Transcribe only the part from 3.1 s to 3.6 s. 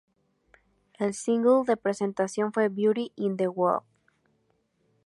In The